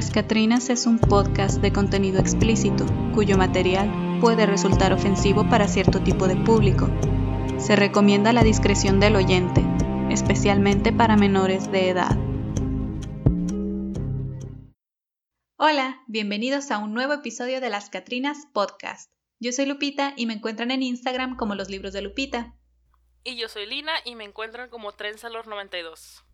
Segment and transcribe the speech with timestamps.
[0.00, 6.00] Las Catrinas es un podcast de contenido explícito, cuyo material puede resultar ofensivo para cierto
[6.00, 6.88] tipo de público.
[7.58, 9.62] Se recomienda la discreción del oyente,
[10.08, 12.16] especialmente para menores de edad.
[15.58, 19.10] Hola, bienvenidos a un nuevo episodio de Las Catrinas Podcast.
[19.38, 22.56] Yo soy Lupita y me encuentran en Instagram como los libros de Lupita.
[23.22, 26.29] Y yo soy Lina y me encuentran como Trenzalor92.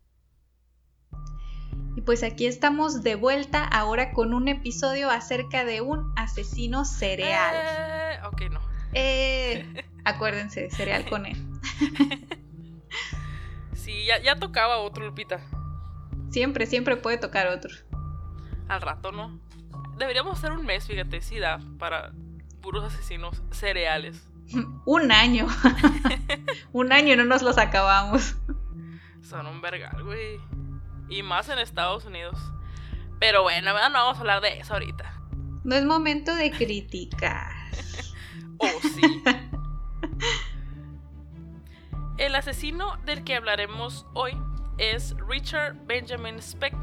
[2.07, 7.53] Y pues aquí estamos de vuelta ahora con un episodio acerca de un asesino cereal.
[7.53, 8.61] Eh, ok, no.
[8.93, 11.35] Eh, acuérdense, cereal con él.
[13.73, 15.41] sí, ya, ya tocaba otro, Lupita.
[16.29, 17.75] Siempre, siempre puede tocar otro.
[18.69, 19.37] Al rato, ¿no?
[19.97, 22.13] Deberíamos hacer un mes, fíjate, sí da, para
[22.61, 24.29] puros asesinos cereales.
[24.85, 25.45] un año.
[26.71, 28.37] un año no nos los acabamos.
[29.21, 30.39] Son un vergal, güey.
[31.09, 32.37] Y más en Estados Unidos.
[33.19, 35.13] Pero bueno, no vamos a hablar de eso ahorita.
[35.63, 37.51] No es momento de criticar.
[38.59, 39.23] oh, sí.
[42.17, 44.31] El asesino del que hablaremos hoy
[44.77, 46.75] es Richard Benjamin Speck,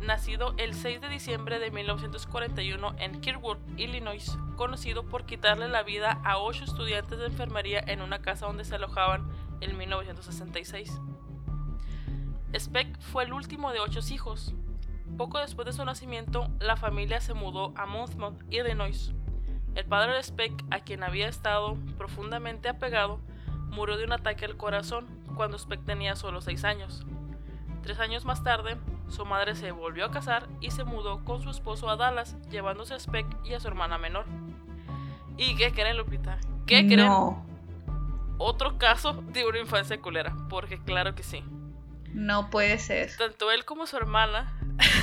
[0.00, 6.20] nacido el 6 de diciembre de 1941 en Kirkwood, Illinois, conocido por quitarle la vida
[6.24, 11.00] a ocho estudiantes de enfermería en una casa donde se alojaban en 1966.
[12.58, 14.54] Speck fue el último de ocho hijos.
[15.16, 19.12] Poco después de su nacimiento, la familia se mudó a Monmouth, Illinois.
[19.74, 23.20] El padre de Speck, a quien había estado profundamente apegado,
[23.70, 27.06] murió de un ataque al corazón cuando Speck tenía solo seis años.
[27.82, 28.76] Tres años más tarde,
[29.08, 32.94] su madre se volvió a casar y se mudó con su esposo a Dallas, llevándose
[32.94, 34.26] a Speck y a su hermana menor.
[35.36, 36.38] ¿Y qué creen, Lupita?
[36.66, 37.10] ¿Qué creen?
[38.38, 41.42] Otro caso de una infancia culera, porque claro que sí.
[42.12, 43.10] No puede ser.
[43.16, 44.58] Tanto él como su hermana.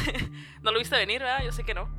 [0.62, 1.44] no lo viste venir, ¿verdad?
[1.44, 1.90] Yo sé que no.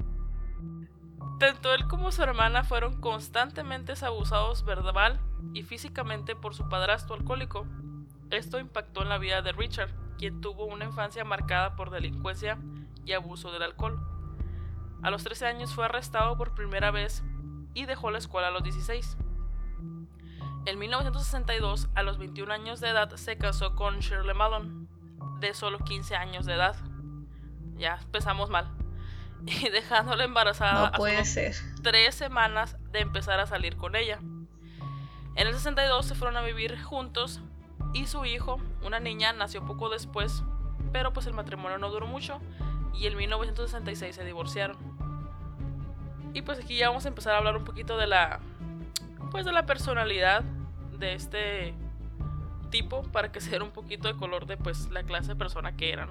[1.38, 5.20] Tanto él como su hermana fueron constantemente abusados verbal
[5.54, 7.66] y físicamente por su padrastro alcohólico.
[8.30, 12.58] Esto impactó en la vida de Richard, quien tuvo una infancia marcada por delincuencia
[13.04, 13.98] y abuso del alcohol.
[15.02, 17.24] A los 13 años fue arrestado por primera vez
[17.74, 19.16] y dejó la escuela a los 16.
[20.66, 24.86] En 1962, a los 21 años de edad, se casó con Shirley Malone,
[25.40, 26.76] de solo 15 años de edad.
[27.76, 28.70] Ya empezamos mal.
[29.46, 31.56] Y dejándola embarazada no puede ser.
[31.82, 34.18] tres semanas de empezar a salir con ella.
[35.34, 37.40] En el 62 se fueron a vivir juntos
[37.94, 40.42] y su hijo, una niña, nació poco después,
[40.92, 42.40] pero pues el matrimonio no duró mucho
[42.92, 44.76] y en 1966 se divorciaron.
[46.34, 48.40] Y pues aquí ya vamos a empezar a hablar un poquito de la
[49.30, 50.42] pues de la personalidad
[50.98, 51.74] de este
[52.70, 55.92] tipo para que se un poquito de color de pues la clase de persona que
[55.92, 56.08] era,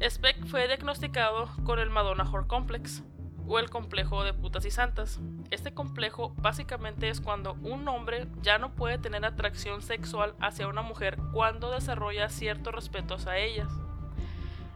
[0.00, 3.02] Speck fue diagnosticado con el Madonna Horror Complex
[3.48, 5.20] o el complejo de putas y santas.
[5.50, 10.82] Este complejo básicamente es cuando un hombre ya no puede tener atracción sexual hacia una
[10.82, 13.68] mujer cuando desarrolla cierto respeto a ellas.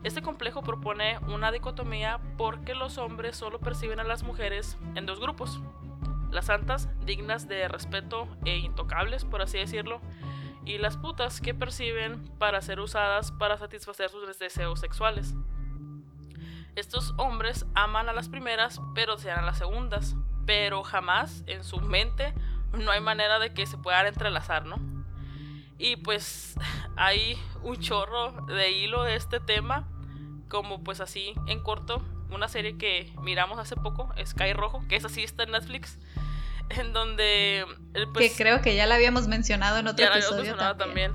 [0.03, 5.21] Este complejo propone una dicotomía porque los hombres solo perciben a las mujeres en dos
[5.21, 5.61] grupos,
[6.32, 10.00] las santas dignas de respeto e intocables, por así decirlo,
[10.65, 15.34] y las putas que perciben para ser usadas para satisfacer sus deseos sexuales.
[16.75, 20.16] Estos hombres aman a las primeras, pero desean a las segundas,
[20.47, 22.32] pero jamás en su mente
[22.72, 24.76] no hay manera de que se puedan entrelazar, ¿no?
[25.78, 26.54] Y pues
[26.97, 29.88] hay un chorro de hilo de este tema,
[30.48, 32.03] como pues así en corto,
[32.34, 35.98] una serie que miramos hace poco, Sky Rojo, que es así, está en Netflix,
[36.70, 37.66] en donde...
[37.94, 41.12] Eh, pues, que creo que ya la habíamos mencionado en otro episodio también.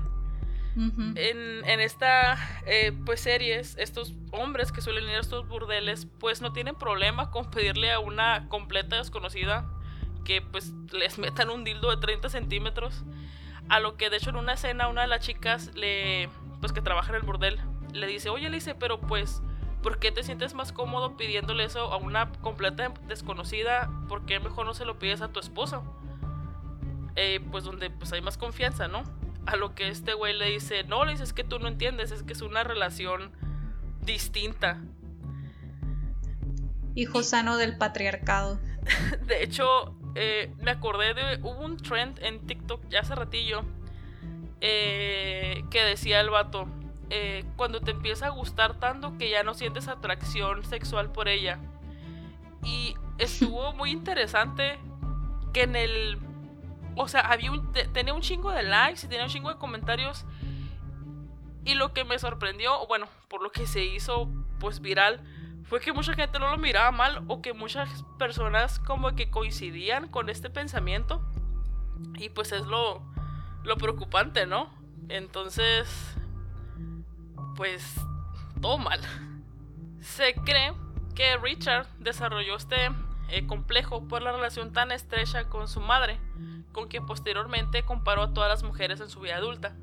[0.76, 6.40] en, en, esta eh, pues series, estos hombres que suelen ir a estos burdeles, pues
[6.40, 9.68] no tienen problema con pedirle a una completa desconocida
[10.24, 13.02] que pues les metan un dildo de 30 centímetros.
[13.68, 16.28] A lo que de hecho en una escena una de las chicas le
[16.60, 17.58] pues que trabaja en el burdel
[17.92, 19.42] le dice, oye, le dice, pero pues
[19.82, 23.90] ¿Por qué te sientes más cómodo pidiéndole eso a una completa desconocida?
[24.08, 25.82] ¿Por qué mejor no se lo pides a tu esposo?
[27.16, 29.02] Eh, pues donde pues hay más confianza, ¿no?
[29.46, 32.10] A lo que este güey le dice, no, le dice, es que tú no entiendes,
[32.10, 33.32] es que es una relación
[34.02, 34.80] distinta.
[36.94, 38.58] Hijo sano del patriarcado.
[39.26, 43.64] de hecho, eh, me acordé de, hubo un trend en TikTok ya hace ratillo
[44.60, 46.66] eh, que decía el vato,
[47.10, 51.58] eh, cuando te empieza a gustar tanto que ya no sientes atracción sexual por ella.
[52.62, 54.78] Y estuvo muy interesante
[55.52, 56.18] que en el...
[56.96, 60.24] O sea, había un, tenía un chingo de likes y tenía un chingo de comentarios.
[61.64, 64.28] Y lo que me sorprendió, bueno, por lo que se hizo
[64.58, 65.22] pues viral,
[65.64, 70.08] fue que mucha gente no lo miraba mal o que muchas personas como que coincidían
[70.08, 71.22] con este pensamiento.
[72.18, 73.02] Y pues es lo,
[73.64, 74.70] lo preocupante, ¿no?
[75.08, 76.17] Entonces,
[77.58, 77.96] pues
[78.62, 79.00] todo mal.
[80.00, 80.72] Se cree
[81.16, 82.76] que Richard desarrolló este
[83.30, 86.20] eh, complejo por la relación tan estrecha con su madre,
[86.70, 89.74] con quien posteriormente comparó a todas las mujeres en su vida adulta.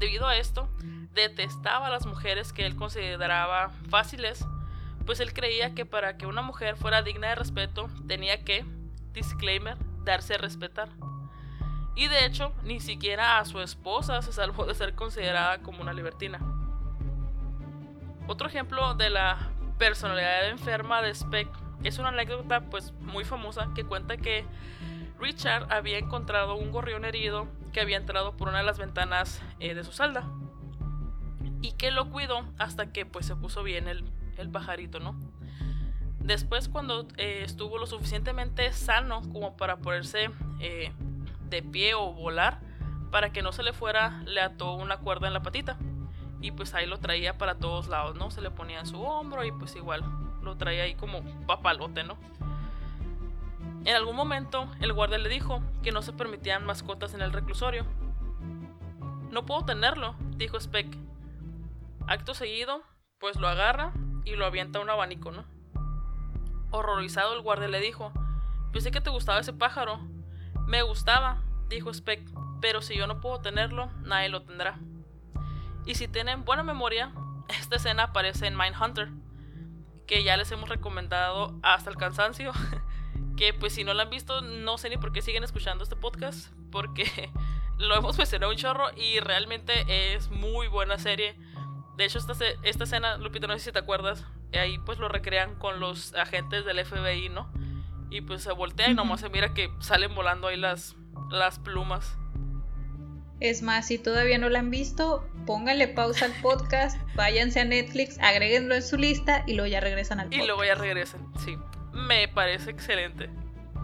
[0.00, 0.68] Debido a esto,
[1.14, 4.44] detestaba a las mujeres que él consideraba fáciles,
[5.06, 8.64] pues él creía que para que una mujer fuera digna de respeto tenía que,
[9.12, 10.88] disclaimer, darse a respetar.
[11.94, 15.92] Y de hecho, ni siquiera a su esposa se salvó de ser considerada como una
[15.92, 16.40] libertina.
[18.26, 21.48] Otro ejemplo de la personalidad enferma de Speck
[21.82, 24.44] es una anécdota pues muy famosa que cuenta que
[25.18, 29.74] Richard había encontrado un gorrión herido que había entrado por una de las ventanas eh,
[29.74, 30.24] de su salda
[31.60, 34.04] y que lo cuidó hasta que pues se puso bien el,
[34.50, 35.14] pajarito, ¿no?
[36.18, 40.30] Después cuando eh, estuvo lo suficientemente sano como para ponerse
[40.60, 40.92] eh,
[41.48, 42.60] de pie o volar,
[43.12, 45.76] para que no se le fuera, le ató una cuerda en la patita.
[46.42, 48.30] Y pues ahí lo traía para todos lados, ¿no?
[48.30, 50.04] Se le ponía en su hombro y pues igual
[50.42, 52.18] lo traía ahí como papalote, ¿no?
[53.84, 57.86] En algún momento el guardia le dijo que no se permitían mascotas en el reclusorio.
[59.30, 60.96] No puedo tenerlo, dijo Speck.
[62.06, 62.82] Acto seguido,
[63.18, 63.92] pues lo agarra
[64.24, 65.44] y lo avienta un abanico, ¿no?
[66.70, 68.12] Horrorizado el guardia le dijo,
[68.72, 70.00] pensé que te gustaba ese pájaro.
[70.66, 72.28] Me gustaba, dijo Speck,
[72.60, 74.78] pero si yo no puedo tenerlo, nadie lo tendrá.
[75.86, 77.12] Y si tienen buena memoria,
[77.48, 79.10] esta escena aparece en Mindhunter,
[80.06, 82.52] que ya les hemos recomendado hasta el cansancio.
[83.36, 85.96] que pues si no la han visto, no sé ni por qué siguen escuchando este
[85.96, 87.30] podcast, porque
[87.78, 91.36] lo hemos mencionado un chorro y realmente es muy buena serie.
[91.96, 94.24] De hecho, esta, esta escena, Lupita, no sé si te acuerdas,
[94.54, 97.50] ahí pues lo recrean con los agentes del FBI, ¿no?
[98.10, 100.96] Y pues se voltea y nomás se mira que salen volando ahí las,
[101.30, 102.18] las plumas.
[103.42, 108.16] Es más, si todavía no la han visto, pónganle pausa al podcast, váyanse a Netflix,
[108.20, 110.44] agréguenlo en su lista y luego ya regresan al podcast.
[110.44, 111.56] Y luego ya regresan, sí.
[111.92, 113.28] Me parece excelente.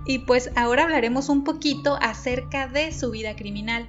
[0.07, 3.89] Y pues ahora hablaremos un poquito acerca de su vida criminal.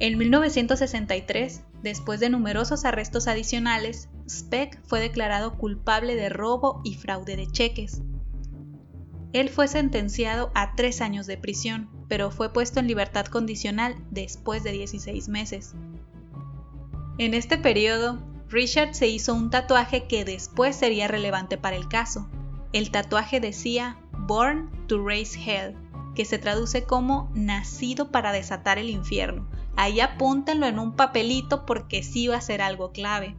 [0.00, 7.36] En 1963, después de numerosos arrestos adicionales, Speck fue declarado culpable de robo y fraude
[7.36, 8.02] de cheques.
[9.32, 14.64] Él fue sentenciado a tres años de prisión, pero fue puesto en libertad condicional después
[14.64, 15.74] de 16 meses.
[17.18, 18.18] En este periodo,
[18.48, 22.28] Richard se hizo un tatuaje que después sería relevante para el caso.
[22.72, 25.76] El tatuaje decía Born to Raise Hell,
[26.16, 29.48] que se traduce como nacido para desatar el infierno.
[29.76, 33.36] Ahí apúntenlo en un papelito porque sí va a ser algo clave.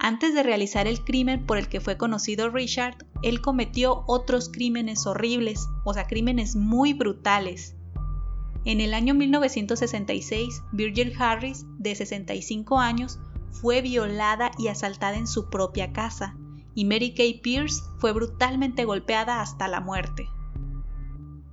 [0.00, 5.06] Antes de realizar el crimen por el que fue conocido Richard, él cometió otros crímenes
[5.06, 7.74] horribles, o sea, crímenes muy brutales.
[8.64, 13.18] En el año 1966, Virgil Harris, de 65 años,
[13.50, 16.36] fue violada y asaltada en su propia casa,
[16.74, 20.28] y Mary Kay Pierce fue brutalmente golpeada hasta la muerte.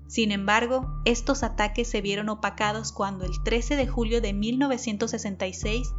[0.08, 5.94] Sin embargo, estos ataques se vieron opacados cuando el 13 de julio de 1966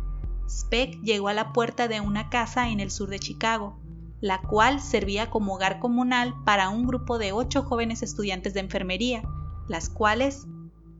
[0.48, 3.78] Speck llegó a la puerta de una casa en el sur de Chicago,
[4.20, 9.22] la cual servía como hogar comunal para un grupo de ocho jóvenes estudiantes de enfermería,
[9.68, 10.46] las cuales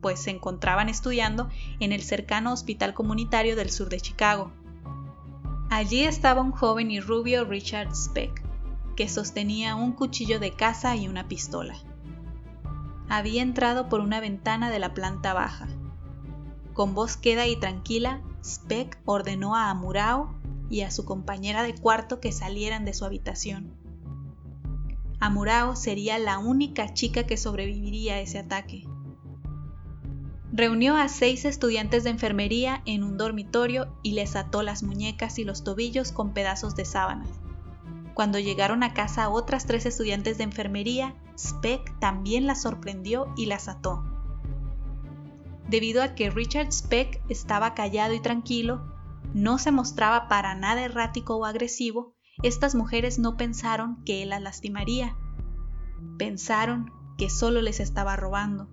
[0.01, 4.51] pues se encontraban estudiando en el cercano hospital comunitario del sur de Chicago.
[5.69, 8.43] Allí estaba un joven y rubio Richard Speck,
[8.95, 11.75] que sostenía un cuchillo de caza y una pistola.
[13.09, 15.67] Había entrado por una ventana de la planta baja.
[16.73, 20.36] Con voz queda y tranquila, Speck ordenó a Amurao
[20.69, 23.73] y a su compañera de cuarto que salieran de su habitación.
[25.19, 28.85] Amurao sería la única chica que sobreviviría a ese ataque.
[30.51, 35.43] Reunió a seis estudiantes de enfermería en un dormitorio y les ató las muñecas y
[35.43, 37.29] los tobillos con pedazos de sábanas.
[38.13, 43.67] Cuando llegaron a casa otras tres estudiantes de enfermería, Speck también las sorprendió y las
[43.67, 44.03] ató.
[45.67, 48.96] Debido a que Richard Speck estaba callado y tranquilo,
[49.33, 54.41] no se mostraba para nada errático o agresivo, estas mujeres no pensaron que él las
[54.41, 55.15] lastimaría.
[56.17, 58.69] Pensaron que solo les estaba robando,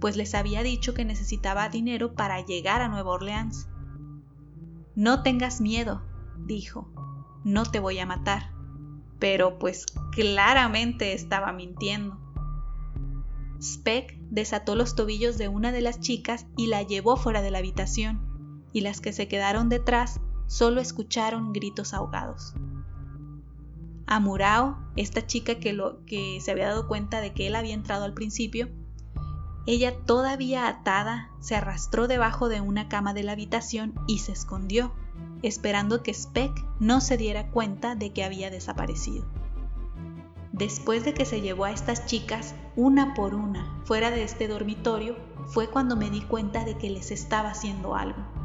[0.00, 3.68] pues les había dicho que necesitaba dinero para llegar a Nueva Orleans.
[4.96, 6.02] No tengas miedo,
[6.38, 6.88] dijo,
[7.44, 8.52] no te voy a matar.
[9.20, 12.18] Pero pues claramente estaba mintiendo.
[13.62, 17.58] Speck desató los tobillos de una de las chicas y la llevó fuera de la
[17.58, 18.33] habitación,
[18.74, 22.52] y las que se quedaron detrás solo escucharon gritos ahogados.
[24.06, 28.68] Amurao, esta chica que se había dado cuenta de que él había entrado al principio,
[29.66, 34.92] ella todavía atada se arrastró debajo de una cama de la habitación y se escondió,
[35.42, 39.24] esperando que Speck no se diera cuenta de que había desaparecido.
[40.52, 45.16] Después de que se llevó a estas chicas una por una fuera de este dormitorio,
[45.46, 48.43] fue cuando me di cuenta de que les estaba haciendo algo.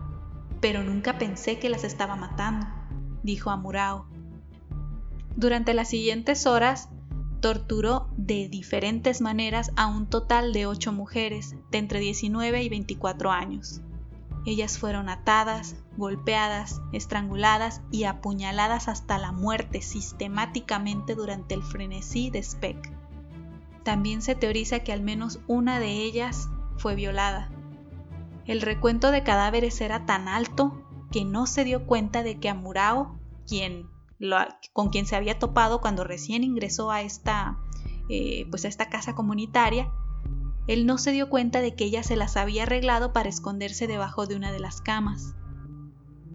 [0.62, 2.68] Pero nunca pensé que las estaba matando,
[3.24, 4.06] dijo Amurao.
[5.36, 6.90] Durante las siguientes horas,
[7.40, 13.32] torturó de diferentes maneras a un total de ocho mujeres de entre 19 y 24
[13.32, 13.82] años.
[14.46, 22.42] Ellas fueron atadas, golpeadas, estranguladas y apuñaladas hasta la muerte sistemáticamente durante el frenesí de
[22.42, 22.92] Speck.
[23.84, 27.50] También se teoriza que al menos una de ellas fue violada.
[28.46, 33.20] El recuento de cadáveres era tan alto que no se dio cuenta de que Amurao,
[33.48, 33.90] quien
[34.74, 37.58] con quien se había topado cuando recién ingresó a esta,
[38.10, 39.92] eh, pues a esta casa comunitaria,
[40.68, 44.28] él no se dio cuenta de que ella se las había arreglado para esconderse debajo
[44.28, 45.36] de una de las camas.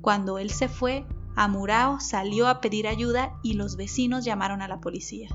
[0.00, 1.06] Cuando él se fue,
[1.36, 5.28] Amurao salió a pedir ayuda y los vecinos llamaron a la policía.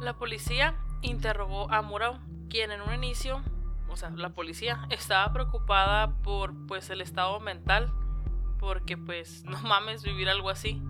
[0.00, 2.18] La policía interrogó a Amurao,
[2.48, 3.42] quien en un inicio,
[3.90, 7.92] o sea, la policía estaba preocupada por pues el estado mental
[8.58, 10.82] porque pues no mames vivir algo así.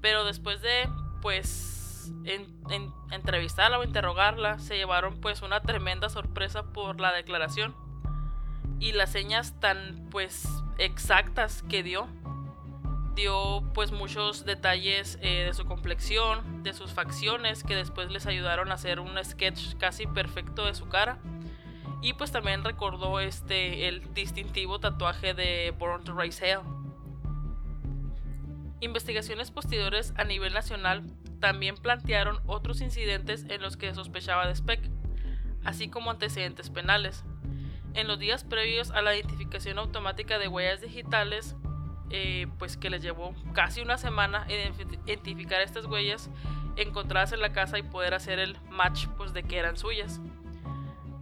[0.00, 0.88] Pero después de
[1.22, 7.74] pues en, entrevistarla o interrogarla, se llevaron pues una tremenda sorpresa por la declaración
[8.80, 12.08] y las señas tan pues exactas que dio.
[13.14, 18.70] Dio pues muchos detalles eh, de su complexión, de sus facciones que después les ayudaron
[18.70, 21.18] a hacer un sketch casi perfecto de su cara.
[22.00, 26.60] Y pues también recordó este el distintivo tatuaje de Born to Raise Hell.
[28.80, 31.02] Investigaciones posteriores a nivel nacional
[31.40, 34.80] también plantearon otros incidentes en los que sospechaba de Speck,
[35.64, 37.24] así como antecedentes penales.
[37.94, 41.56] En los días previos a la identificación automática de huellas digitales,
[42.10, 44.46] eh, pues que les llevó casi una semana
[45.06, 46.30] identificar estas huellas
[46.76, 50.20] encontradas en la casa y poder hacer el match pues, de que eran suyas.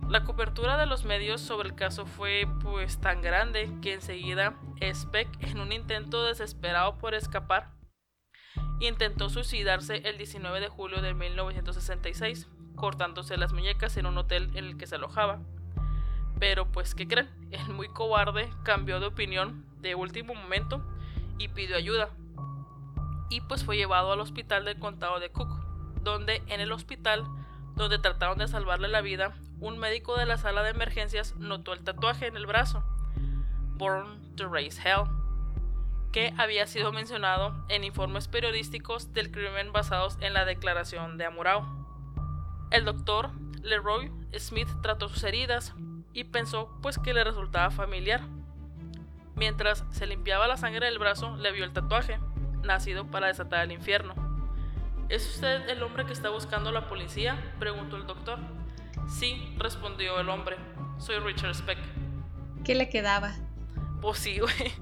[0.09, 5.29] La cobertura de los medios sobre el caso fue pues tan grande que enseguida Speck,
[5.43, 7.73] en un intento desesperado por escapar,
[8.79, 12.47] intentó suicidarse el 19 de julio de 1966,
[12.77, 15.41] cortándose las muñecas en un hotel en el que se alojaba.
[16.39, 17.29] Pero pues, ¿qué creen?
[17.51, 20.85] El muy cobarde cambió de opinión de último momento
[21.37, 22.11] y pidió ayuda.
[23.29, 25.49] Y pues fue llevado al hospital del condado de Cook,
[26.03, 27.25] donde en el hospital
[27.75, 31.83] donde trataron de salvarle la vida, un médico de la sala de emergencias notó el
[31.83, 32.85] tatuaje en el brazo,
[33.75, 35.05] Born to Raise Hell,
[36.13, 41.67] que había sido mencionado en informes periodísticos del crimen basados en la declaración de Amurao.
[42.71, 43.31] El doctor
[43.63, 45.75] Leroy Smith trató sus heridas
[46.13, 48.23] y pensó pues que le resultaba familiar.
[49.35, 52.19] Mientras se limpiaba la sangre del brazo, le vio el tatuaje,
[52.63, 54.15] nacido para desatar el infierno.
[55.09, 57.55] ¿Es usted el hombre que está buscando la policía?
[57.59, 58.39] preguntó el doctor.
[59.09, 60.57] Sí, respondió el hombre.
[60.99, 61.79] Soy Richard Speck.
[62.65, 63.35] ¿Qué le quedaba?
[64.01, 64.73] Pues sí, güey.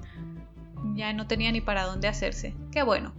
[0.95, 2.55] Ya no tenía ni para dónde hacerse.
[2.71, 3.13] Qué bueno.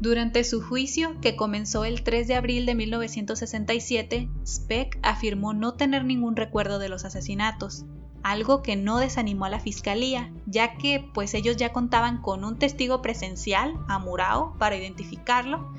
[0.00, 6.04] Durante su juicio, que comenzó el 3 de abril de 1967, Speck afirmó no tener
[6.04, 7.86] ningún recuerdo de los asesinatos,
[8.22, 12.58] algo que no desanimó a la fiscalía, ya que pues ellos ya contaban con un
[12.58, 15.72] testigo presencial, Amurao, para identificarlo,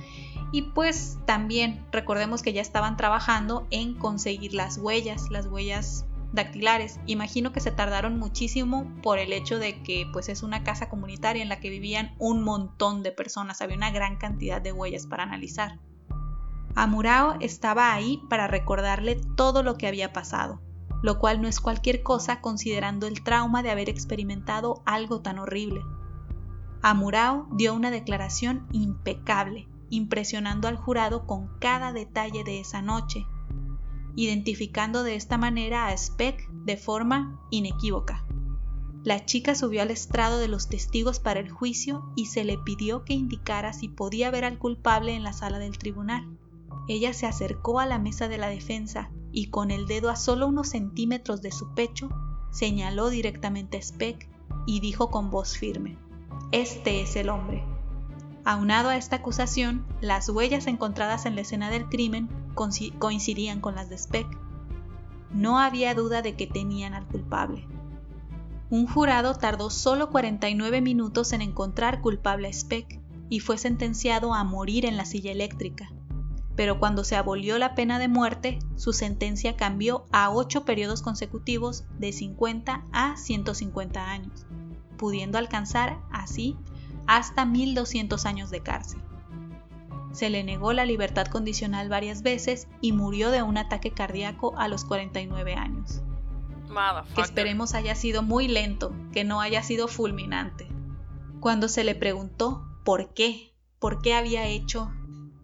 [0.55, 6.97] y pues también recordemos que ya estaban trabajando en conseguir las huellas, las huellas dactilares.
[7.07, 11.43] Imagino que se tardaron muchísimo por el hecho de que pues es una casa comunitaria
[11.43, 15.23] en la que vivían un montón de personas, había una gran cantidad de huellas para
[15.23, 15.77] analizar.
[16.73, 20.61] Amurao estaba ahí para recordarle todo lo que había pasado,
[21.03, 25.81] lo cual no es cualquier cosa considerando el trauma de haber experimentado algo tan horrible.
[26.81, 33.25] Amurao dio una declaración impecable, impresionando al jurado con cada detalle de esa noche,
[34.15, 38.25] identificando de esta manera a Speck de forma inequívoca.
[39.03, 43.03] La chica subió al estrado de los testigos para el juicio y se le pidió
[43.03, 46.27] que indicara si podía ver al culpable en la sala del tribunal.
[46.87, 50.47] Ella se acercó a la mesa de la defensa y con el dedo a solo
[50.47, 52.09] unos centímetros de su pecho
[52.51, 54.27] señaló directamente a Speck
[54.65, 55.99] y dijo con voz firme,
[56.51, 57.74] Este es el hombre.
[58.47, 62.29] Aunado a esta acusación, las huellas encontradas en la escena del crimen
[62.99, 64.27] coincidían con las de Speck.
[65.31, 67.67] No había duda de que tenían al culpable.
[68.69, 72.99] un jurado tardó solo 49 minutos en encontrar culpable a Speck
[73.29, 75.91] y fue sentenciado a morir en la silla eléctrica.
[76.55, 81.85] Pero cuando se abolió la pena de muerte, su sentencia cambió a 8 periodos consecutivos
[81.97, 84.45] de 50 a 150 años,
[84.97, 86.55] pudiendo alcanzar así
[87.07, 89.01] hasta 1200 años de cárcel.
[90.11, 94.67] Se le negó la libertad condicional varias veces y murió de un ataque cardíaco a
[94.67, 96.01] los 49 años
[97.13, 100.67] que esperemos haya sido muy lento, que no haya sido fulminante.
[101.39, 104.91] Cuando se le preguntó por qué, por qué había hecho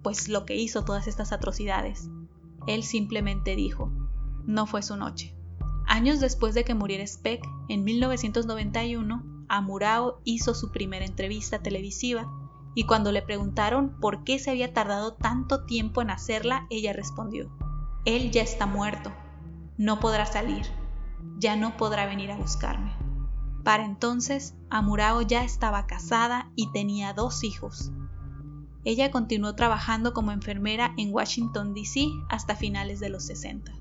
[0.03, 2.10] pues lo que hizo todas estas atrocidades,
[2.68, 3.91] él simplemente dijo,
[4.46, 5.36] no fue su noche.
[5.86, 12.31] Años después de que muriera Speck, en 1991, Amurao hizo su primera entrevista televisiva
[12.74, 17.51] y cuando le preguntaron por qué se había tardado tanto tiempo en hacerla, ella respondió,
[18.05, 19.12] él ya está muerto,
[19.77, 20.65] no podrá salir,
[21.38, 22.93] ya no podrá venir a buscarme.
[23.65, 27.91] Para entonces, Amurao ya estaba casada y tenía dos hijos.
[28.86, 32.08] Ella continuó trabajando como enfermera en Washington, D.C.
[32.29, 33.72] hasta finales de los 60.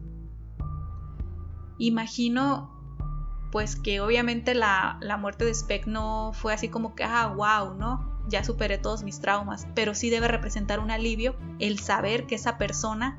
[1.79, 2.80] Imagino
[3.51, 7.75] pues que obviamente la, la, muerte de Speck no fue así como que, ah, wow,
[7.75, 8.09] ¿no?
[8.29, 12.59] Ya superé todos mis traumas, pero sí debe representar un alivio el saber que esa
[12.59, 13.19] persona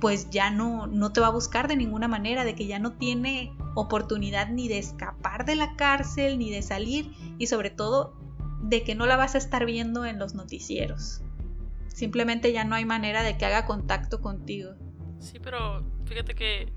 [0.00, 2.92] pues ya no, no te va a buscar de ninguna manera, de que ya no
[2.92, 8.14] tiene oportunidad ni de escapar de la cárcel, ni de salir, y sobre todo
[8.62, 11.22] de que no la vas a estar viendo en los noticieros.
[11.88, 14.72] Simplemente ya no hay manera de que haga contacto contigo.
[15.18, 16.72] Sí, pero fíjate que,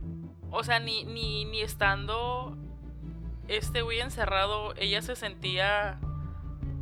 [0.52, 2.58] o sea, ni, ni, ni estando
[3.48, 6.00] este güey encerrado, ella se sentía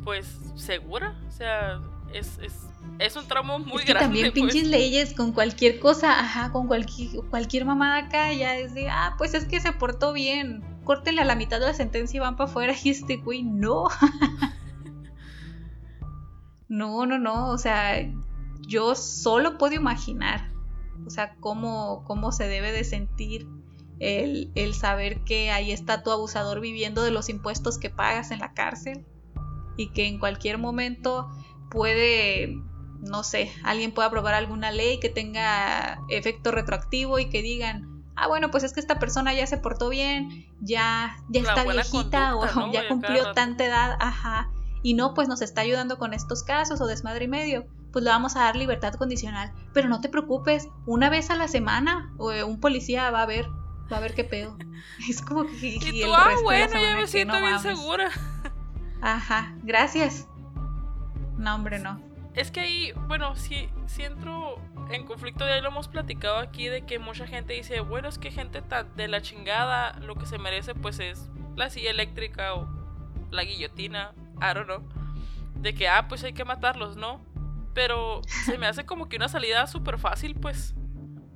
[0.04, 0.26] pues
[0.56, 1.16] segura.
[1.28, 1.80] O sea,
[2.12, 2.52] es, es
[2.98, 4.00] es un tramo muy grande.
[4.00, 4.34] También pues.
[4.34, 9.14] pinches leyes con cualquier cosa, ajá, con cualquier, cualquier mamada acá, ya es de, ah,
[9.18, 10.62] pues es que se portó bien.
[10.84, 12.74] Córtenle a la mitad de la sentencia y van para afuera.
[12.84, 13.84] Y este güey, no.
[16.68, 17.50] no, no, no.
[17.50, 17.96] O sea,
[18.60, 20.50] yo solo puedo imaginar.
[21.06, 23.46] O sea, cómo, cómo se debe de sentir
[23.98, 28.40] el, el saber que ahí está tu abusador viviendo de los impuestos que pagas en
[28.40, 29.06] la cárcel.
[29.76, 31.30] Y que en cualquier momento
[31.70, 32.58] puede
[33.02, 38.28] no sé, alguien pueda aprobar alguna ley que tenga efecto retroactivo y que digan, ah,
[38.28, 42.46] bueno, pues es que esta persona ya se portó bien, ya, ya está viejita o
[42.72, 44.50] ya cumplió tanta edad, ajá,
[44.82, 48.10] y no, pues nos está ayudando con estos casos o desmadre y medio, pues le
[48.10, 49.52] vamos a dar libertad condicional.
[49.72, 53.48] Pero no te preocupes, una vez a la semana eh, un policía va a ver,
[53.90, 54.56] va a ver qué pedo.
[55.08, 55.66] Es como que...
[55.66, 58.10] Y, tú, ah, bueno, ya me siento bien segura.
[59.00, 60.28] Ajá, gracias.
[61.36, 62.00] No, hombre, no.
[62.34, 64.58] Es que ahí, bueno, si, si entro
[64.90, 68.30] en conflicto, ya lo hemos platicado aquí, de que mucha gente dice, bueno, es que
[68.30, 72.68] gente tan de la chingada, lo que se merece pues es la silla eléctrica o
[73.30, 74.82] la guillotina, I don't know.
[75.56, 77.24] De que, ah, pues hay que matarlos, ¿no?
[77.74, 80.74] Pero se me hace como que una salida súper fácil, pues.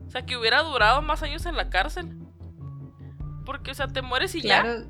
[0.07, 2.17] O sea, que hubiera durado más años en la cárcel.
[3.47, 4.81] Porque, o sea, te mueres y claro.
[4.81, 4.85] ya.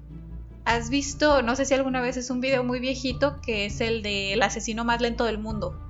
[0.65, 4.03] ¿Has visto, no sé si alguna vez es un video muy viejito, que es el
[4.03, 5.81] del asesino más lento del mundo?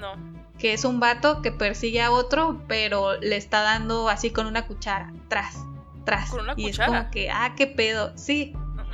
[0.00, 0.14] No.
[0.58, 4.66] Que es un vato que persigue a otro, pero le está dando así con una
[4.66, 5.64] cuchara, tras,
[6.04, 6.30] tras.
[6.30, 6.86] ¿Con una y cuchara?
[6.86, 8.12] es como que, ah, qué pedo.
[8.16, 8.52] Sí.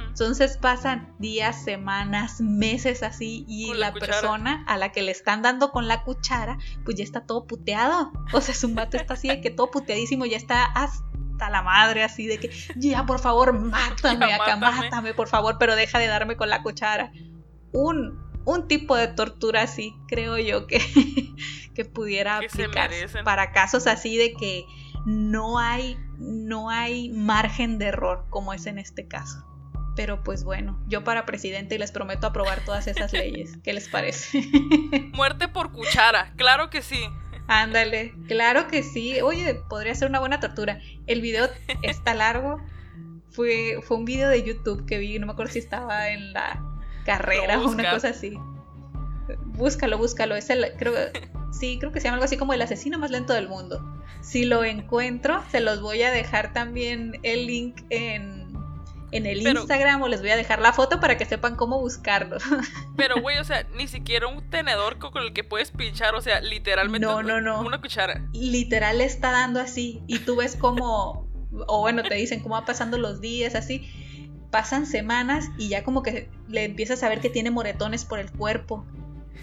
[0.09, 5.73] Entonces pasan días, semanas, meses así y la, persona a la que le están dando
[5.73, 8.13] con la cuchara, pues ya está todo puteado.
[8.33, 11.06] O sea, su vato está así de que todo puteadísimo, ya está hasta
[11.39, 15.99] la madre así de que, ya por favor, mátame acá, mátame por favor, pero deja
[15.99, 17.13] de darme con la cuchara.
[17.73, 20.81] Un un tipo de tortura así, creo yo que,
[21.75, 22.91] que pudiera aplicar
[23.25, 24.65] para casos así de que
[25.05, 29.45] no hay, no hay margen de error como es en este caso.
[29.97, 33.59] Pero pues bueno, yo para presidente les prometo aprobar todas esas leyes.
[33.65, 34.43] ¿Qué les parece?
[35.15, 37.01] Muerte por cuchara, claro que sí.
[37.49, 39.21] Ándale, claro que sí.
[39.21, 40.81] Oye, podría ser una buena tortura.
[41.07, 41.49] El video
[41.83, 42.61] está largo.
[43.31, 46.63] Fue, fue un video de YouTube que vi, no me acuerdo si estaba en la
[47.05, 48.39] carrera o una cosa así.
[49.45, 50.35] Búscalo, búscalo.
[50.35, 50.95] Es el, creo,
[51.53, 53.81] sí, creo que se llama algo así como el asesino más lento del mundo.
[54.23, 58.36] Si lo encuentro, se los voy a dejar también el link en,
[59.13, 62.39] en el Instagram o les voy a dejar la foto para que sepan cómo buscarlo.
[62.97, 66.41] Pero, güey, o sea, ni siquiera un tenedor con el que puedes pinchar, o sea,
[66.41, 67.61] literalmente no, no, no.
[67.61, 68.27] una cuchara.
[68.33, 71.29] Literal está dando así y tú ves cómo,
[71.67, 73.89] o bueno, te dicen cómo va pasando los días, así
[74.51, 78.31] pasan semanas y ya como que le empiezas a ver que tiene moretones por el
[78.31, 78.87] cuerpo.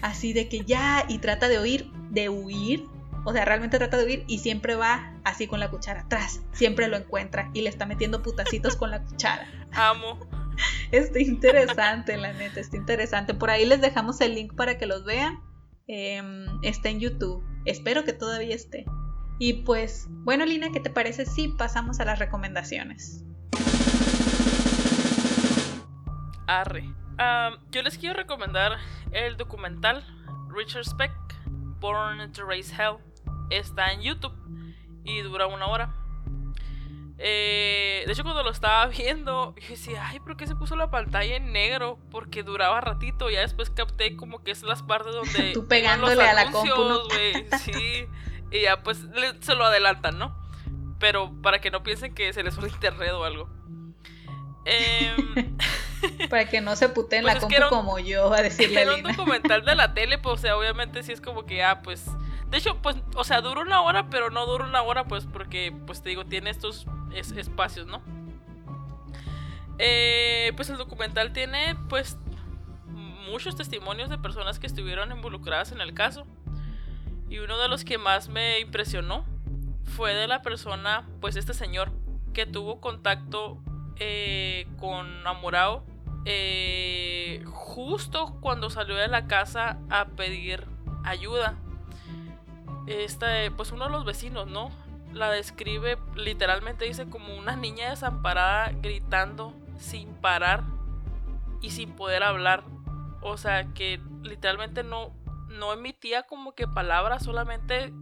[0.02, 2.84] Así de que ya, y trata de huir, de huir,
[3.24, 6.42] o sea, realmente trata de huir y siempre va así con la cuchara atrás.
[6.52, 9.48] Siempre lo encuentra y le está metiendo putacitos con la cuchara.
[9.72, 10.18] Amo.
[10.92, 13.34] está interesante, la neta, está interesante.
[13.34, 15.40] Por ahí les dejamos el link para que los vean.
[15.86, 17.42] Em, está en YouTube.
[17.64, 18.84] Espero que todavía esté.
[19.38, 23.24] Y pues, bueno, Lina, ¿qué te parece si pasamos a las recomendaciones?
[26.46, 26.84] Arre.
[27.70, 28.72] yo les quiero recomendar
[29.12, 30.04] el documental
[30.54, 31.12] Richard Speck,
[31.80, 32.98] Born to Raise Hell.
[33.50, 34.34] Está en YouTube
[35.04, 35.94] y dura una hora.
[37.18, 40.90] Eh, de hecho, cuando lo estaba viendo, yo decía, ay, ¿por qué se puso la
[40.90, 41.98] pantalla en negro?
[42.10, 43.30] Porque duraba ratito.
[43.30, 45.52] Ya después capté como que es las partes donde.
[45.52, 46.72] Tú pegándole a la compu.
[47.60, 48.06] Sí.
[48.50, 49.04] Y ya pues
[49.40, 50.36] se lo adelantan, ¿no?
[51.00, 53.48] Pero para que no piensen que se les fue el internet o algo.
[54.64, 55.56] Em,
[56.30, 59.64] para que no se puteen pues la compu como yo a decirle Era un documental
[59.64, 62.06] de la tele, pues o sea, obviamente sí es como que, ah, pues
[62.54, 65.74] de hecho, pues, o sea, dura una hora, pero no dura una hora, pues, porque,
[65.88, 68.00] pues te digo, tiene estos espacios, ¿no?
[69.80, 72.16] Eh, pues el documental tiene, pues,
[73.28, 76.28] muchos testimonios de personas que estuvieron involucradas en el caso.
[77.28, 79.24] Y uno de los que más me impresionó
[79.82, 81.90] fue de la persona, pues este señor,
[82.34, 83.58] que tuvo contacto
[83.98, 85.84] eh, con Amorao
[86.24, 90.68] eh, justo cuando salió de la casa a pedir
[91.02, 91.58] ayuda
[92.86, 94.70] este, pues uno de los vecinos, ¿no?
[95.12, 100.64] La describe, literalmente dice como una niña desamparada gritando sin parar
[101.60, 102.64] y sin poder hablar.
[103.22, 105.12] O sea, que literalmente no,
[105.48, 107.92] no emitía como que palabras, solamente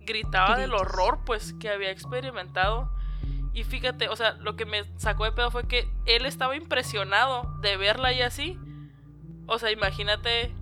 [0.00, 2.90] gritaba del horror pues que había experimentado.
[3.52, 7.58] Y fíjate, o sea, lo que me sacó de pedo fue que él estaba impresionado
[7.60, 8.58] de verla y así.
[9.46, 10.54] O sea, imagínate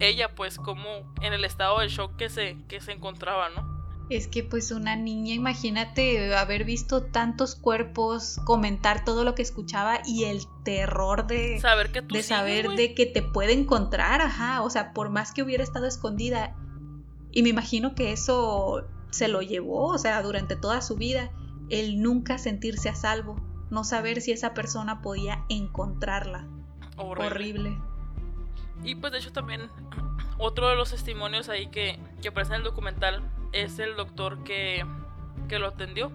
[0.00, 0.88] ella pues como
[1.20, 3.80] en el estado de shock que se, que se encontraba, ¿no?
[4.08, 10.00] Es que pues una niña, imagínate haber visto tantos cuerpos, comentar todo lo que escuchaba
[10.04, 14.70] y el terror de saber que de saber de que te puede encontrar, ajá, o
[14.70, 16.56] sea, por más que hubiera estado escondida.
[17.30, 21.30] Y me imagino que eso se lo llevó, o sea, durante toda su vida,
[21.68, 23.36] el nunca sentirse a salvo,
[23.70, 26.48] no saber si esa persona podía encontrarla.
[26.96, 27.78] Horrible.
[28.82, 29.70] Y pues de hecho también
[30.38, 34.84] otro de los testimonios ahí que, que aparece en el documental es el doctor que,
[35.48, 36.10] que lo atendió.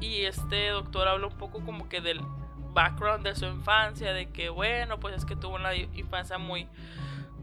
[0.00, 2.20] Y este doctor habla un poco como que del
[2.72, 6.68] background de su infancia, de que bueno, pues es que tuvo una infancia muy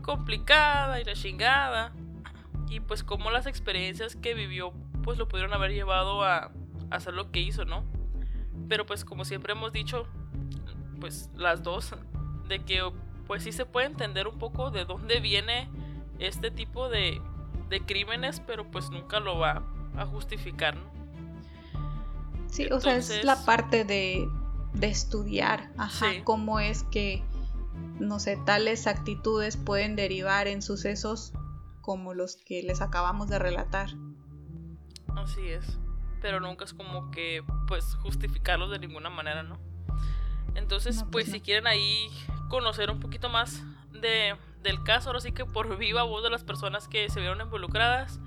[0.02, 1.92] complicada y la chingada.
[2.70, 6.52] Y pues como las experiencias que vivió pues lo pudieron haber llevado a, a
[6.90, 7.86] hacer lo que hizo, ¿no?
[8.68, 10.08] Pero pues como siempre hemos dicho,
[11.00, 11.96] pues las dos,
[12.48, 12.92] de que
[13.28, 15.70] pues sí se puede entender un poco de dónde viene
[16.20, 17.22] este tipo de,
[17.70, 19.64] de crímenes, pero pues nunca lo va
[19.96, 20.98] a justificar, ¿no?
[22.50, 24.28] Sí, o sea, es la parte de,
[24.74, 27.24] de estudiar, ajá, cómo es que,
[28.00, 31.34] no sé, tales actitudes pueden derivar en sucesos
[31.82, 33.90] como los que les acabamos de relatar.
[35.16, 35.78] Así es,
[36.22, 39.60] pero nunca es como que, pues, justificarlos de ninguna manera, ¿no?
[40.56, 42.10] Entonces, pues, pues si quieren ahí
[42.48, 46.44] conocer un poquito más de, del caso, ahora sí que por viva voz de las
[46.44, 48.20] personas que se vieron involucradas,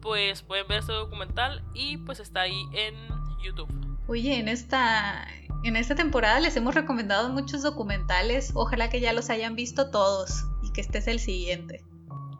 [0.00, 2.94] pues pueden ver este documental y pues está ahí en
[3.42, 3.68] YouTube.
[4.06, 5.26] Oye, en esta,
[5.64, 10.44] en esta temporada les hemos recomendado muchos documentales, ojalá que ya los hayan visto todos
[10.62, 11.84] y que este es el siguiente.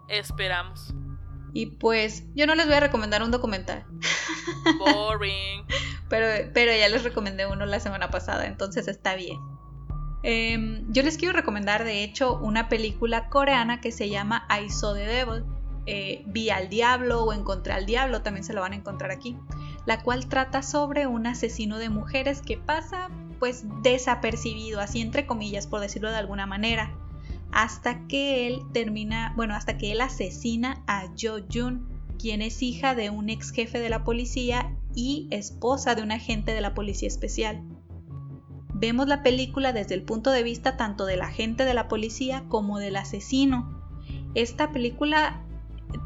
[0.09, 0.95] Esperamos.
[1.53, 3.85] Y pues yo no les voy a recomendar un documental.
[4.79, 5.67] Boring.
[6.09, 9.39] pero, pero ya les recomendé uno la semana pasada, entonces está bien.
[10.23, 14.95] Em, yo les quiero recomendar, de hecho, una película coreana que se llama I Saw
[14.95, 15.45] the Devil.
[15.87, 19.37] Eh, Vi al Diablo o Encontré al Diablo, también se lo van a encontrar aquí.
[19.87, 25.67] La cual trata sobre un asesino de mujeres que pasa, pues, desapercibido, así entre comillas,
[25.67, 26.93] por decirlo de alguna manera.
[27.53, 32.95] Hasta que él termina, bueno, hasta que él asesina a Jo Jun, quien es hija
[32.95, 37.09] de un ex jefe de la policía y esposa de un agente de la policía
[37.09, 37.63] especial.
[38.81, 42.79] Vemos la película desde el punto de vista tanto del agente de la policía como
[42.79, 43.83] del asesino.
[44.35, 45.43] Esta película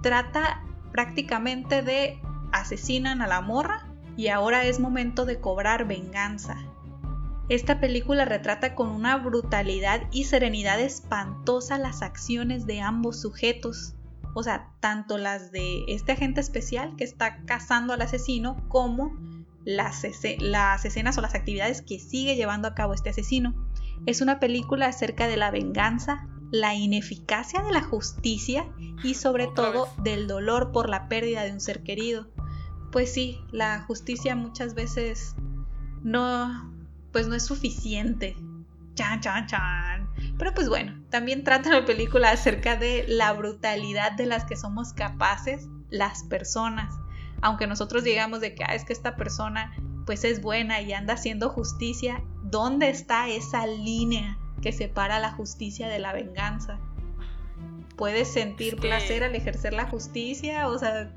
[0.02, 2.18] trata prácticamente de
[2.50, 6.56] asesinan a la morra y ahora es momento de cobrar venganza.
[7.50, 13.96] Esta película retrata con una brutalidad y serenidad espantosa las acciones de ambos sujetos,
[14.32, 19.12] o sea, tanto las de este agente especial que está cazando al asesino como
[19.64, 23.54] las, escenas o las actividades que sigue llevando a cabo este asesino.
[24.06, 28.66] Es una película acerca de la venganza, la ineficacia de la justicia
[29.02, 32.28] y sobre todo del dolor por la pérdida de un ser querido.
[32.90, 35.34] Pues sí, la justicia muchas veces
[36.02, 36.70] no
[37.12, 38.34] pues no es suficiente
[38.94, 40.08] Chan, chan, chan.
[40.38, 44.92] Pero pues bueno, también trata la película acerca de la brutalidad de las que somos
[44.92, 46.92] capaces las personas.
[47.42, 49.74] Aunque nosotros digamos de que ah, es que esta persona
[50.06, 55.88] pues es buena y anda haciendo justicia, ¿dónde está esa línea que separa la justicia
[55.88, 56.78] de la venganza?
[57.96, 60.68] ¿Puedes sentir placer al ejercer la justicia?
[60.68, 61.12] O sea,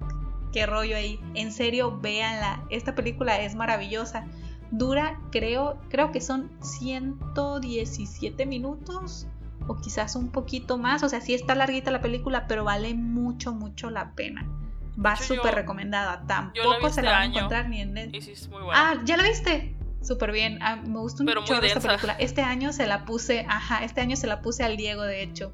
[0.51, 1.19] qué rollo ahí.
[1.33, 2.63] En serio, véanla.
[2.69, 4.25] Esta película es maravillosa.
[4.71, 9.27] Dura, creo, creo que son 117 minutos
[9.67, 11.03] o quizás un poquito más.
[11.03, 14.47] O sea, sí está larguita la película, pero vale mucho, mucho la pena.
[15.03, 16.25] Va súper recomendada.
[16.25, 18.49] Tampoco se la va a este encontrar ni en Netflix.
[18.73, 19.75] Ah, ¿ya la viste?
[20.01, 20.59] Súper bien.
[20.61, 22.15] Ah, me gusta un chorro esta película.
[22.19, 25.53] Este año se la puse, ajá, este año se la puse al Diego, de hecho.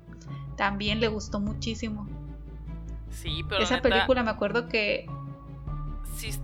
[0.57, 2.07] También le gustó muchísimo.
[3.09, 3.63] Sí, pero.
[3.63, 5.09] Esa película me acuerdo que.
[6.15, 6.37] Sí,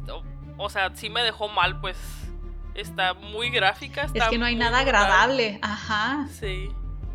[0.57, 1.97] o sea, sí me dejó mal, pues.
[2.73, 4.03] Está muy gráfica.
[4.13, 5.59] es que no hay nada agradable.
[5.61, 6.27] Ajá.
[6.31, 6.69] Sí.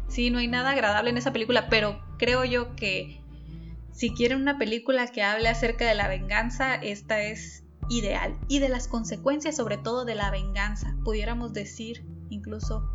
[0.09, 3.22] Sí, no hay nada agradable en esa película, pero creo yo que
[3.93, 8.37] si quieren una película que hable acerca de la venganza, esta es ideal.
[8.49, 10.97] Y de las consecuencias, sobre todo de la venganza.
[11.05, 12.91] Pudiéramos decir incluso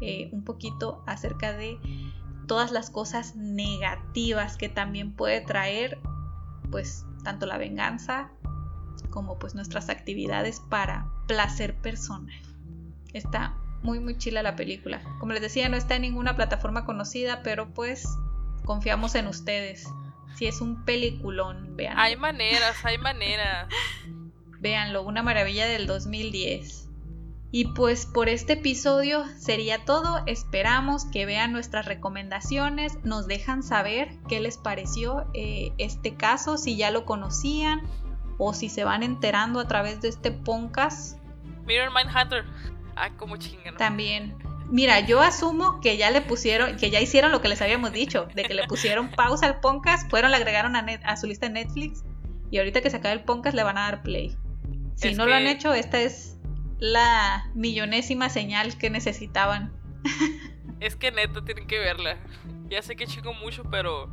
[0.00, 1.78] eh, un poquito acerca de
[2.46, 5.98] todas las cosas negativas que también puede traer,
[6.70, 8.30] pues, tanto la venganza
[9.10, 12.34] como pues nuestras actividades para placer personal.
[13.12, 15.02] Está muy muy chila la película.
[15.20, 18.08] Como les decía, no está en ninguna plataforma conocida, pero pues
[18.64, 19.86] confiamos en ustedes.
[20.36, 21.98] Si es un peliculón, vean.
[21.98, 23.68] Hay maneras, hay maneras.
[24.60, 26.88] Véanlo, una maravilla del 2010.
[27.56, 30.24] Y pues por este episodio sería todo.
[30.26, 36.76] Esperamos que vean nuestras recomendaciones, nos dejan saber qué les pareció eh, este caso, si
[36.76, 37.82] ya lo conocían
[38.38, 41.16] o si se van enterando a través de este podcast.
[41.64, 42.44] Mirror Mindhunter.
[42.96, 43.76] Ah, como chingan.
[43.76, 44.36] También.
[44.70, 48.26] Mira, yo asumo que ya le pusieron, que ya hicieron lo que les habíamos dicho,
[48.34, 51.52] de que le pusieron pausa al podcast, fueron, le agregaron a, a su lista de
[51.52, 52.04] Netflix
[52.50, 54.36] y ahorita que se acabe el podcast le van a dar play.
[54.94, 56.38] Si no lo han hecho, esta es
[56.78, 59.72] la millonésima señal que necesitaban.
[60.80, 62.18] Es que neta tienen que verla.
[62.68, 64.10] Ya sé que chingo mucho, pero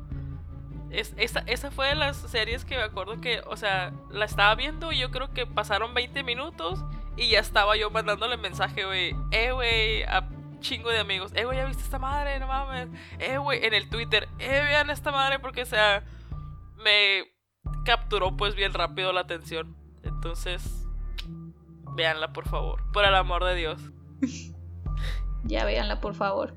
[0.90, 4.56] es, esa, esa fue de las series que me acuerdo que, o sea, la estaba
[4.56, 6.80] viendo y yo creo que pasaron 20 minutos
[7.18, 10.04] y ya estaba yo mandándole mensaje, güey, eh, güey,
[10.62, 11.32] chingo de amigos.
[11.36, 12.40] Eh, güey, ¿ya viste esta madre?
[12.40, 12.90] No mames.
[13.20, 14.30] Eh, güey, en el Twitter.
[14.40, 16.04] Eh, vean esta madre porque, o sea,
[16.78, 17.26] me
[17.86, 19.76] capturó pues bien rápido la atención.
[20.04, 20.88] Entonces,
[21.96, 22.84] véanla, por favor.
[22.94, 23.82] Por el amor de Dios.
[25.44, 26.56] ya véanla, por favor.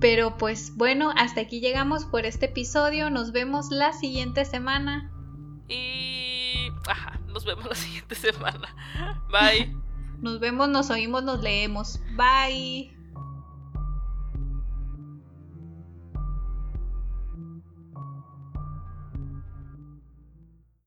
[0.00, 3.10] Pero pues bueno, hasta aquí llegamos por este episodio.
[3.10, 5.12] Nos vemos la siguiente semana.
[5.68, 6.68] Y...
[6.88, 8.74] Ajá, nos vemos la siguiente semana.
[9.30, 9.76] Bye.
[10.20, 11.98] Nos vemos, nos oímos, nos leemos.
[12.16, 12.99] Bye.